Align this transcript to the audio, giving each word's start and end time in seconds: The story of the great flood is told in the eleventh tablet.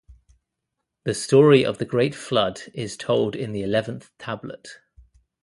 The 1.03 1.13
story 1.13 1.63
of 1.63 1.77
the 1.77 1.85
great 1.85 2.15
flood 2.15 2.61
is 2.73 2.97
told 2.97 3.35
in 3.35 3.51
the 3.51 3.61
eleventh 3.61 4.09
tablet. 4.17 4.79